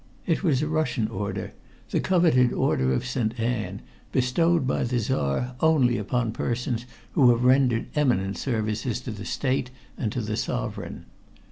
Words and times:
It 0.25 0.41
was 0.43 0.63
a 0.63 0.67
Russian 0.67 1.07
order 1.09 1.53
the 1.91 1.99
coveted 1.99 2.51
Order 2.53 2.91
of 2.91 3.05
Saint 3.05 3.39
Anne, 3.39 3.83
bestowed 4.11 4.65
by 4.65 4.83
the 4.83 4.97
Czar 4.97 5.53
only 5.59 5.99
upon 5.99 6.31
persons 6.31 6.87
who 7.11 7.29
have 7.29 7.43
rendered 7.43 7.85
eminent 7.93 8.39
services 8.39 8.99
to 9.01 9.11
the 9.11 9.25
State 9.25 9.69
and 9.99 10.11
to 10.11 10.21
the 10.21 10.37
sovereign. 10.37 11.05